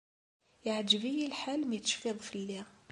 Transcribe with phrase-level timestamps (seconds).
[0.67, 2.61] Iεǧeb-iyi lḥal mi tecfiḍ fell-i.